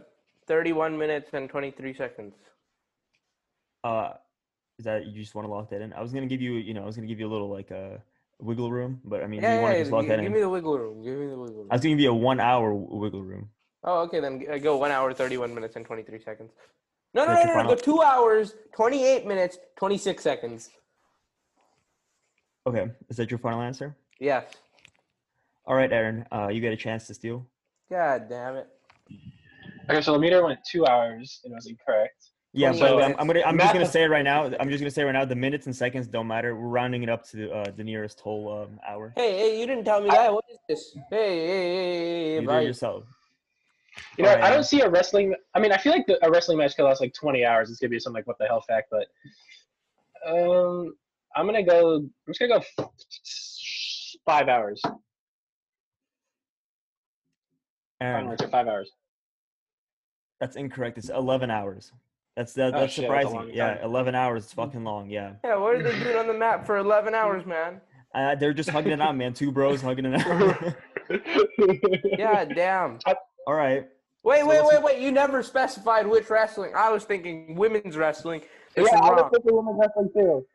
[0.47, 2.35] 31 minutes and 23 seconds.
[3.83, 4.13] Uh,
[4.79, 5.93] is that you just want to lock that in?
[5.93, 7.71] I was gonna give you, you know, I was gonna give you a little like
[7.71, 8.01] a
[8.41, 10.19] wiggle room, but I mean, do you Yeah, want yeah, to just lock gi- that
[10.21, 10.33] give in?
[10.33, 11.03] me the wiggle room.
[11.03, 11.69] Give me the wiggle room.
[11.71, 13.49] I was gonna give you a one hour wiggle room.
[13.85, 16.53] Oh, okay, then g- go one hour, 31 minutes, and 23 seconds.
[17.13, 17.69] No, no, That's no, no, no.
[17.71, 20.71] Go two hours, 28 minutes, 26 seconds.
[22.67, 23.97] Okay, is that your final answer?
[24.19, 24.45] Yes.
[25.67, 27.47] All right, Aaron, uh, you get a chance to steal.
[27.91, 28.69] God damn it.
[29.91, 32.31] Okay, so the meter went two hours and it was incorrect.
[32.57, 34.45] Yeah, 28 but I'm, I'm gonna I'm just gonna say it right now.
[34.61, 36.55] I'm just gonna say right now the minutes and seconds don't matter.
[36.55, 39.13] We're rounding it up to uh, the nearest whole um, hour.
[39.17, 40.33] Hey, hey, you didn't tell me that.
[40.33, 40.97] What is this?
[41.11, 43.07] Hey, hey, hey, hey, You do yourself.
[44.17, 44.45] You know, Alright.
[44.45, 45.35] I don't see a wrestling.
[45.55, 47.71] I mean, I feel like the, a wrestling match could last like 20 hours.
[47.71, 49.09] It's gonna be some like what the hell fact, but
[50.25, 50.95] um,
[51.35, 51.97] I'm gonna go.
[51.97, 52.93] I'm just gonna go
[54.25, 54.81] five hours.
[58.01, 58.93] Final Aaron, five hours.
[60.39, 60.99] that's incorrect.
[60.99, 61.91] It's 11 hours.
[62.37, 63.35] That's that, Oh, that's shit, that's surprising.
[63.49, 63.85] long Yeah, time.
[63.85, 64.45] 11 hours.
[64.45, 65.09] It's fucking long.
[65.09, 67.81] Yeah, Yeah, what are they doing on the map for 11 hours, man?
[68.15, 69.33] uh, they're just hugging it out, man.
[69.35, 70.75] Two bros hugging it out.
[72.19, 72.99] Yeah, damn.
[73.47, 73.87] All right.
[74.23, 74.99] Wait, So wait, wait, wait.
[75.01, 76.73] You never specified which wrestling.
[76.75, 78.41] I was thinking women's wrestling.
[78.75, 80.47] This yeah, I was thinking women's wrestling too.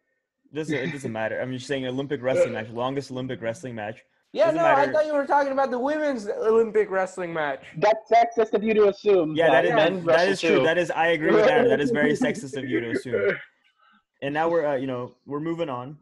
[0.54, 1.40] Doesn't it doesn't matter.
[1.40, 4.00] I'm just saying Olympic wrestling match, longest Olympic wrestling match.
[4.32, 7.64] Yeah, doesn't no, I thought you were talking about the women's Olympic wrestling match.
[7.78, 9.36] That's sexist of you to assume.
[9.36, 10.64] Yeah, that is men that, that true.
[10.64, 11.68] That is I agree with that.
[11.68, 13.38] That is very sexist of you to assume.
[14.22, 15.98] And now we're uh, you know we're moving on.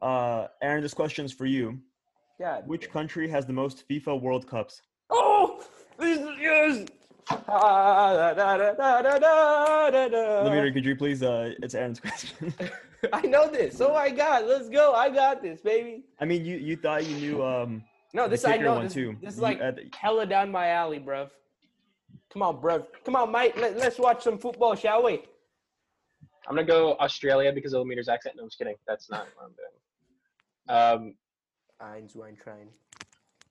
[0.00, 1.78] Uh, Aaron, this question's for you.
[2.38, 2.60] Yeah.
[2.66, 4.82] Which country has the most FIFA World Cups?
[5.10, 5.64] Oh,
[5.98, 6.86] this is
[7.28, 8.34] Lemeter,
[10.74, 11.22] could you please?
[11.22, 12.52] Uh, it's Aaron's question.
[13.12, 13.80] I know this.
[13.80, 14.94] Oh my God, let's go!
[14.94, 16.04] I got this, baby.
[16.20, 17.44] I mean, you you thought you knew.
[17.44, 17.82] Um,
[18.14, 18.82] no, this I know.
[18.82, 19.16] This, too.
[19.20, 21.30] this is like you, uh, hella down my alley, bruv.
[22.32, 22.86] Come on, bruv.
[23.04, 23.56] Come on, Mike.
[23.56, 25.22] Let, us watch some football, shall we?
[26.48, 28.36] I'm gonna go Australia because of Lemeter's accent.
[28.36, 28.76] No, I'm just kidding.
[28.86, 29.72] That's not what I'm doing.
[30.68, 31.14] Um,
[31.82, 32.16] Eins,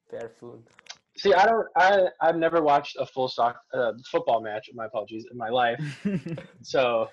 [0.10, 0.64] Fair food.
[1.22, 1.32] Fair food.
[1.32, 1.68] see, I don't.
[1.78, 4.70] I I've never watched a full stock uh, football match.
[4.74, 5.80] My apologies in my life.
[6.64, 7.10] So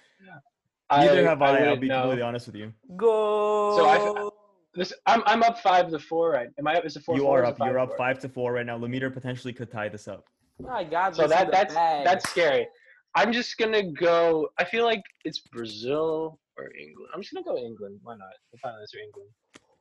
[0.90, 1.58] I Neither have I.
[1.64, 2.00] I'll be know.
[2.02, 2.72] completely honest with you.
[2.96, 3.76] Go.
[3.76, 4.28] So I-
[4.74, 6.30] This, I'm I'm up five to four.
[6.30, 6.48] Right?
[6.58, 6.84] Am I up?
[6.86, 7.16] Is it four?
[7.16, 7.58] You four are up.
[7.58, 7.98] You're up four?
[7.98, 8.78] five to four right now.
[8.78, 10.24] Lemire potentially could tie this up.
[10.70, 12.04] I got So that that's bag.
[12.06, 12.66] that's scary.
[13.14, 14.48] I'm just gonna go.
[14.58, 17.08] I feel like it's Brazil or England.
[17.14, 18.00] I'm just gonna go England.
[18.02, 18.32] Why not?
[18.52, 19.28] The final answer England.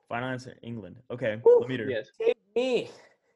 [0.09, 0.95] Final answer: England.
[1.09, 1.61] Okay, Woo.
[1.65, 1.89] Lemire.
[1.89, 2.07] Yes.
[2.19, 2.89] Save me.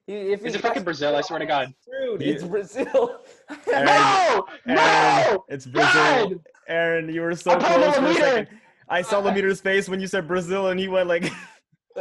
[0.08, 1.16] If Is he it fucking guesses Brazil?
[1.16, 1.74] I swear to God.
[1.86, 3.20] Dude, You- it's Brazil.
[3.68, 4.46] Aaron, No!
[4.68, 5.46] Aaron, No!
[5.50, 6.30] it's Brazil.
[6.30, 6.40] God!
[6.68, 8.60] Aaron, you were so I'm talking close for a second.
[8.88, 11.24] I saw Lemire's face when you said Brazil, and he went like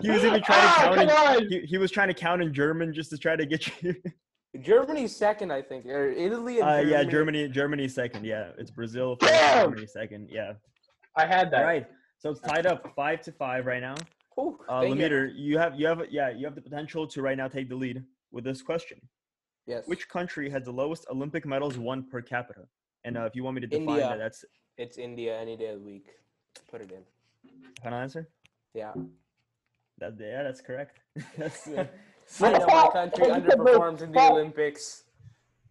[0.00, 1.10] he was even trying to Ah, count.
[1.10, 1.42] come!
[1.42, 3.94] In, he, he was trying to count in German just to try to get you.
[4.60, 6.90] Germany's second, I think, or Italy and Uh, Germany.
[6.92, 7.48] yeah, Germany.
[7.48, 8.24] Germany second.
[8.24, 9.32] Yeah, it's Brazil first.
[9.32, 9.70] Damn!
[9.70, 10.28] Germany second.
[10.30, 10.52] Yeah.
[11.16, 11.60] I had that.
[11.60, 11.86] All right.
[12.18, 13.96] So it's tied up five to five right now.
[14.38, 15.30] Ooh, Uh, thank you.
[15.34, 18.04] You have you have yeah you have the potential to right now take the lead
[18.32, 19.00] with this question.
[19.66, 19.84] Yes.
[19.86, 22.68] Which country has the lowest Olympic medals won per capita?
[23.04, 24.08] And uh, if you want me to define India.
[24.08, 24.44] that, that's
[24.76, 26.06] It's India any day of the week.
[26.70, 27.02] Put it in.
[27.82, 28.28] final answer.
[28.74, 28.92] Yeah.
[29.98, 31.00] That yeah, that's correct.
[31.38, 31.86] that's uh,
[32.42, 35.04] I know my country underperforms in the Olympics.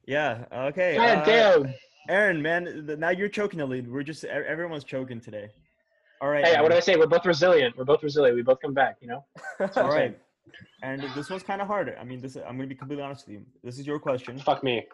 [0.08, 0.46] yeah.
[0.70, 0.98] Okay.
[0.98, 1.74] Uh, damn.
[2.08, 3.88] Aaron, man, th- now you're choking the lead.
[3.92, 5.50] We're just everyone's choking today.
[6.22, 6.46] All right.
[6.46, 6.64] Hey, Aaron.
[6.64, 6.96] what did I say?
[6.96, 7.78] We're both resilient.
[7.78, 8.36] We're both resilient.
[8.36, 8.98] We both come back.
[9.02, 9.26] You know.
[9.60, 10.20] That's what All I'm right.
[10.84, 11.96] And this one's kind of hard.
[12.00, 13.46] I mean, this I'm gonna be completely honest with you.
[13.64, 14.38] This is your question.
[14.40, 14.86] Fuck me.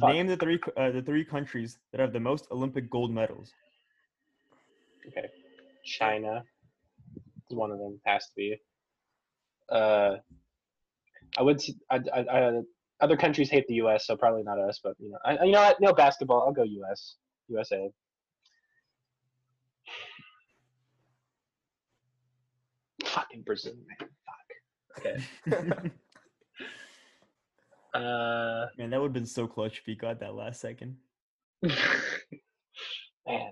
[0.00, 0.10] Fuck.
[0.10, 3.52] Name the three uh, the three countries that have the most Olympic gold medals.
[5.08, 5.26] Okay.
[5.84, 6.44] China
[7.50, 8.00] is one of them.
[8.04, 8.56] Has to be.
[9.68, 10.16] Uh,
[11.38, 11.56] I would.
[11.56, 12.60] s- I, I, I,
[13.00, 14.78] other countries hate the U.S., so probably not us.
[14.82, 15.80] But you know, I, you know what?
[15.80, 16.42] No basketball.
[16.46, 17.16] I'll go U.S.
[17.48, 17.90] USA.
[23.12, 24.08] Fucking Brazil, man.
[24.26, 24.98] Fuck.
[24.98, 25.90] Okay.
[27.94, 30.96] Uh, Man, that would have been so clutch if he got that last second.
[31.62, 33.50] man.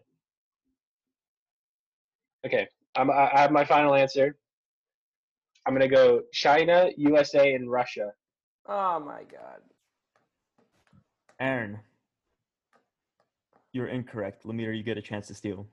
[2.46, 4.38] Okay, I'm, I I have my final answer.
[5.66, 8.12] I'm gonna go China, USA, and Russia.
[8.66, 9.60] Oh my god.
[11.38, 11.78] Aaron,
[13.72, 14.44] you're incorrect.
[14.46, 15.66] Lemire, you get a chance to steal.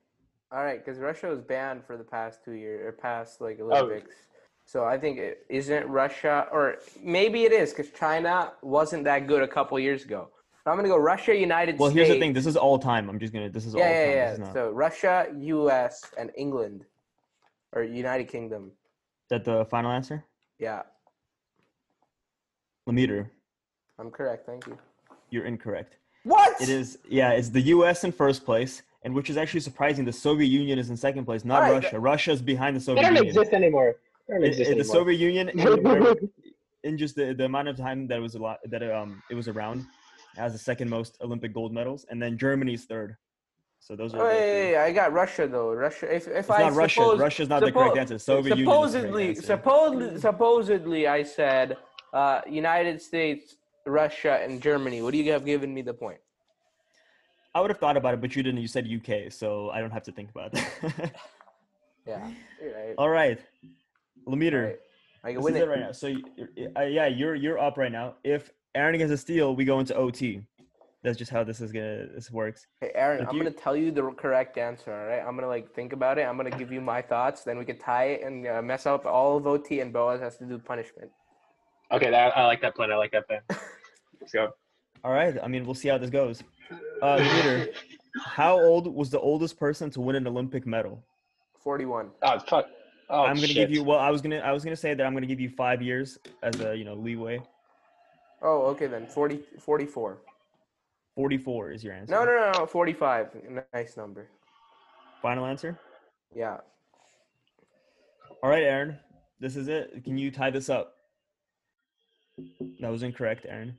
[0.51, 3.65] All right, because Russia was banned for the past two years or past like Oh.
[3.69, 4.15] Olympics.
[4.65, 9.41] So I think it isn't Russia, or maybe it is because China wasn't that good
[9.41, 10.29] a couple years ago.
[10.63, 12.07] So I'm gonna go Russia, United Well, States.
[12.07, 12.33] here's the thing.
[12.33, 13.09] This is all time.
[13.09, 13.49] I'm just gonna.
[13.49, 14.11] This is all Yeah, time.
[14.11, 14.37] yeah, yeah.
[14.37, 16.85] not- So Russia, U.S., and England,
[17.73, 18.71] or United Kingdom.
[19.25, 20.25] Is that the final answer?
[20.59, 20.83] Yeah,
[22.87, 23.29] Lemire,
[23.99, 24.45] I'm correct.
[24.45, 24.77] Thank you.
[25.29, 25.97] you're incorrect.
[26.23, 26.59] What?
[26.61, 26.97] It is.
[27.07, 28.03] Yeah, it's the U.S.
[28.03, 30.03] in first place, and which is actually surprising.
[30.03, 31.97] The Soviet Union is in second place, not Alright, Russia.
[31.97, 33.27] Russia is behind the They Soviet don't Union.
[33.29, 33.95] exist anymore.
[34.27, 34.95] They don't exist in the anymore.
[34.97, 36.29] Soviet Union, in,
[36.83, 39.35] in just the, the amount of time that it was a lot that um it
[39.35, 39.85] was around,
[40.35, 43.15] has the second most Olympic gold medals, and then Germany's third.
[43.79, 44.19] So those are.
[44.27, 45.71] Oh, yeah, yeah, yeah, I got Russia though.
[45.71, 46.13] Russia.
[46.13, 46.99] If if It's I not Russia.
[46.99, 48.17] suppose- Russia's not the correct answer.
[48.19, 49.41] Soviet Union is the correct supposedly, answer.
[49.53, 51.77] supposedly, supposedly, I said
[52.11, 55.01] uh, United States, Russia, and Germany.
[55.01, 56.19] Would you have given me the point?
[57.57, 58.61] I would have thought about it, but you didn't.
[58.61, 61.11] You said UK, so I don't have to think about it.
[62.05, 62.21] Yeah.
[62.63, 62.95] Right.
[62.97, 63.37] All right,
[64.25, 64.63] Lamitr.
[64.67, 64.79] Right.
[65.25, 65.63] I can This win it.
[65.63, 65.91] it right now.
[65.91, 68.15] So y- uh, yeah, you're you're up right now.
[68.23, 70.41] If Aaron gets a steal, we go into OT.
[71.03, 72.65] That's just how this is gonna this works.
[72.79, 74.93] Hey, Aaron, If I'm you- gonna tell you the correct answer.
[74.93, 75.19] All right.
[75.19, 76.21] I'm gonna like think about it.
[76.21, 77.43] I'm gonna give you my thoughts.
[77.43, 80.37] Then we could tie it and uh, mess up all of OT, and Boaz has
[80.37, 81.11] to do punishment.
[81.91, 82.89] Okay, that I like that plan.
[82.89, 83.41] I like that plan.
[84.21, 84.53] Let's go.
[85.07, 85.37] All right.
[85.41, 86.43] I mean, we'll see how this goes.
[87.01, 87.69] Uh, Lamitr,
[88.25, 91.01] how old was the oldest person to win an Olympic medal?
[91.63, 92.09] Forty-one.
[92.23, 92.67] Oh fuck.
[93.09, 93.55] Oh, I'm gonna shit.
[93.55, 93.83] give you.
[93.83, 96.19] Well, I was gonna I was gonna say that I'm gonna give you five years
[96.43, 97.39] as a you know leeway.
[98.41, 99.07] Oh, okay then.
[99.07, 100.17] 40, 44.
[101.15, 102.11] 44 is your answer.
[102.13, 102.65] No, no, no, no.
[102.65, 103.29] Forty-five.
[103.73, 104.27] Nice number.
[105.21, 105.79] Final answer.
[106.35, 106.57] Yeah.
[108.43, 108.99] All right, Aaron.
[109.39, 110.03] This is it.
[110.03, 110.95] Can you tie this up?
[112.81, 113.77] That was incorrect, Aaron.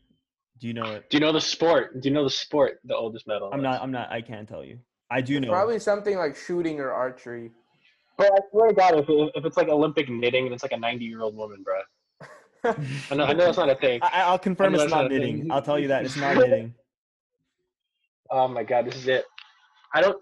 [0.60, 1.08] Do you know it?
[1.10, 2.00] Do you know the sport?
[2.00, 2.80] Do you know the sport?
[2.84, 3.50] The oldest medal.
[3.52, 3.64] I'm was?
[3.64, 3.82] not.
[3.82, 4.10] I'm not.
[4.10, 4.78] I can't tell you.
[5.10, 5.48] I do know.
[5.48, 7.50] Probably something like shooting or archery.
[8.16, 10.72] But I swear to God, if, it, if it's like Olympic knitting and it's like
[10.72, 11.80] a 90 year old woman, bro.
[12.64, 14.00] I know, I know that's not a thing.
[14.02, 15.48] I, I'll confirm know it's not not knitting.
[15.50, 16.74] I'll tell you that it's not knitting.
[18.30, 19.24] Oh my God, this is it.
[19.94, 20.20] I don't.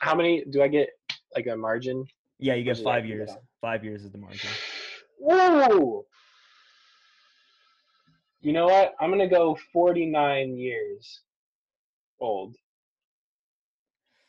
[0.00, 0.88] How many do I get?
[1.36, 2.04] Like a margin?
[2.40, 3.30] Yeah, you get Versus five years.
[3.60, 4.50] Five years is the margin.
[5.20, 6.04] Whoa!
[8.42, 8.94] You know what?
[9.00, 11.20] I'm gonna go 49 years
[12.20, 12.56] old.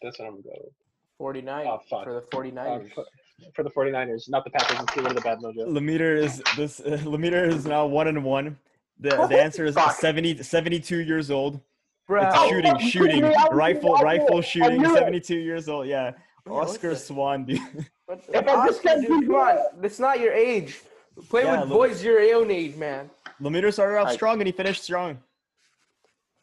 [0.02, 0.74] That's what I'm gonna go with.
[1.18, 2.04] 49 Oh, fuck.
[2.04, 2.86] for the 49ers.
[2.92, 3.06] Uh, for,
[3.56, 4.80] for the 49ers, not the Packers.
[4.80, 5.68] Let's get rid of the bad mojo.
[5.68, 6.80] Lamitr is this.
[6.86, 8.58] Uh, Lamitr is now one and one.
[9.00, 9.94] The, the answer is Fuck.
[9.96, 11.60] 70, 72 years old.
[12.08, 13.36] Bro, It's shooting, shooting, kidding me?
[13.36, 14.46] I was- rifle, rifle it.
[14.46, 14.84] Shooting.
[14.84, 15.88] Seventy-two years old.
[15.88, 16.12] Yeah,
[16.46, 17.60] what Oscar the- Swahn, dude.
[18.10, 19.58] If I just Oscar, can't dude, do come on.
[19.80, 20.82] That's not your age.
[21.30, 23.10] Play Yeah, with boys your own age, man.
[23.42, 25.20] Lamitr started off I- strong and he finished strong.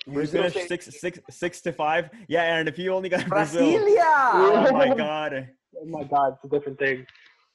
[0.07, 2.11] He finished say- six, six, six to five.
[2.29, 3.63] Yeah, Aaron, if you only got Brazil.
[3.63, 5.49] Oh my God.
[5.81, 7.07] Oh my God, it's a different thing.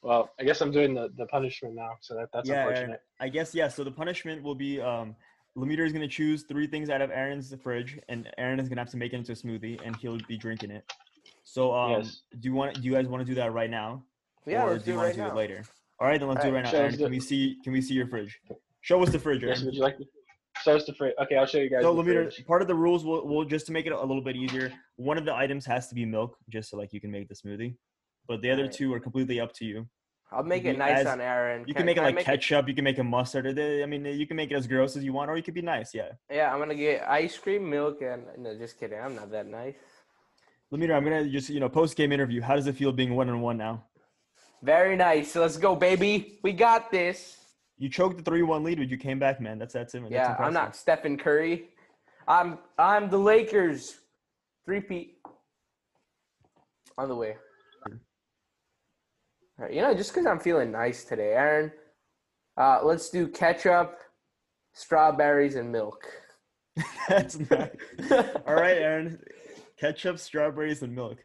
[0.01, 2.97] Well, I guess I'm doing the, the punishment now, so that, that's yeah, Aaron.
[3.19, 3.69] I guess yeah.
[3.69, 5.15] So the punishment will be um,
[5.57, 8.89] Lamitr is gonna choose three things out of Aaron's fridge, and Aaron is gonna have
[8.91, 10.83] to make it into a smoothie, and he'll be drinking it.
[11.43, 12.21] So um, Yes.
[12.39, 12.75] do you want?
[12.75, 14.03] Do you guys want to do that right now?
[14.45, 15.31] Yeah, or do you want right to do now.
[15.31, 15.63] it later?
[15.99, 16.71] All right, then let's do it right now.
[16.71, 17.57] Aaron, can we see?
[17.63, 18.39] Can we see your fridge?
[18.83, 19.55] Show us the fridge, Aaron.
[19.55, 20.05] Yes, would you like to?
[20.61, 21.15] So it's the fridge.
[21.21, 21.81] Okay, I'll show you guys.
[21.83, 22.45] So the Lamitr, fridge.
[22.45, 24.71] part of the rules will, will just to make it a little bit easier.
[24.97, 27.33] One of the items has to be milk, just so like you can make the
[27.33, 27.75] smoothie.
[28.27, 28.75] But the other Alright.
[28.75, 29.87] two are completely up to you.
[30.33, 31.63] I'll make it nice as- on Aaron.
[31.65, 32.67] You can make it I like ketchup.
[32.67, 33.57] You can make it mustard.
[33.57, 35.61] I mean, you can make it as gross as you want, or you could be
[35.61, 35.93] nice.
[35.93, 36.11] Yeah.
[36.29, 38.99] Yeah, I'm gonna get ice cream, milk, and no, just kidding.
[38.99, 39.75] I'm not that nice.
[40.73, 42.41] Lamitr, I'm gonna just you know post game interview.
[42.41, 43.85] How does it feel being one on one now?
[44.61, 45.35] Very nice.
[45.35, 46.39] Let's go, baby.
[46.43, 47.37] We got this.
[47.83, 49.59] You choked the three one lead, but you came back, man.
[49.59, 50.03] That's that's it.
[50.03, 51.65] That's yeah, I'm not Stephen Curry.
[52.29, 53.97] I'm I'm the Lakers.
[54.63, 55.15] Three P.
[56.97, 57.35] On the way.
[57.85, 61.73] All right, you know, just because I'm feeling nice today, Aaron.
[62.55, 63.99] Uh, let's do ketchup,
[64.71, 66.05] strawberries, and milk.
[67.09, 67.69] That's nice.
[68.47, 69.19] All right, Aaron.
[69.77, 71.17] Ketchup, strawberries, and milk.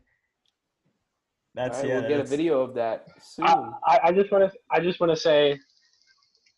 [1.55, 2.01] That's All right, yeah.
[2.01, 3.47] we'll get a video of that soon.
[3.47, 4.59] I, I- I just want to.
[4.73, 5.61] I just want to say,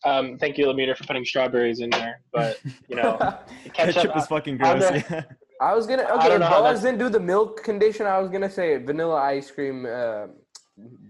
[0.05, 2.21] um, thank you, Lamitr, for putting strawberries in there.
[2.33, 3.17] But you know,
[3.73, 4.91] ketchup, ketchup, is fucking I'm gross.
[4.91, 5.23] the- Yeah.
[5.61, 6.27] I was gonna okay.
[6.27, 9.21] don't If know how Boaz didn't do the milk condition, I was gonna say vanilla
[9.21, 10.27] ice cream, uh,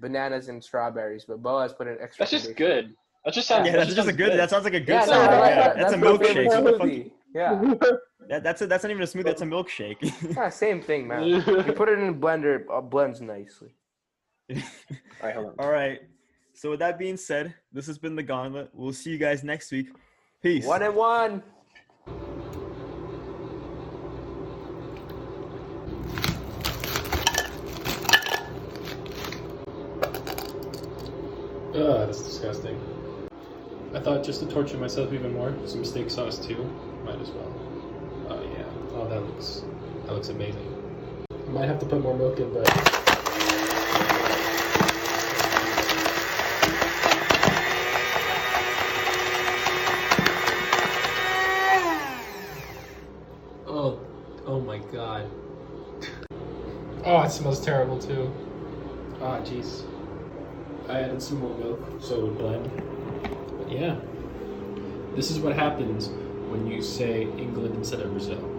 [0.02, 1.24] bananas and strawberries.
[1.26, 2.24] But Boaz put an extra.
[2.24, 2.68] that's just condition.
[2.88, 2.96] good.
[3.24, 3.66] That just sounds.
[3.66, 4.40] Yeah, that that's just just a sounds good.
[4.40, 5.32] That sounds like a good Yeah, no, smoothie.
[5.32, 5.56] Yeah.
[5.56, 5.78] that.
[5.78, 6.48] That's, a milkshake.
[6.48, 7.12] What the fuck?
[7.34, 7.76] Yeah,
[8.28, 9.24] That, that's a, that's not even a smoothie.
[9.24, 10.02] That's a milkshake.
[10.36, 11.24] yeah, same thing, man.
[11.28, 13.74] you put it in a blender, it uh, blends nicely.
[14.54, 14.58] All
[15.24, 15.56] right, hold on.
[15.60, 16.02] All right.
[16.54, 18.70] So with that being said, this has been the Gauntlet.
[18.74, 19.88] We'll see you guys next week.
[20.42, 20.66] Peace.
[20.66, 21.44] One and one.
[31.74, 32.78] Ugh, that's disgusting.
[33.94, 36.64] I thought just to torture myself even more, some steak sauce too.
[37.06, 37.54] Might as well.
[38.30, 38.66] Oh yeah.
[38.94, 39.64] Oh, that looks
[40.06, 40.68] that looks amazing.
[41.32, 42.68] I might have to put more milk in, but
[53.66, 54.00] oh,
[54.46, 55.30] oh my god.
[57.32, 58.30] Oh, it smells terrible too.
[59.22, 59.84] Ah, jeez.
[60.90, 62.70] I added some more milk so it would blend.
[63.58, 63.96] But yeah,
[65.16, 66.10] This is what happens
[66.50, 68.51] when you say England instead of Brazil.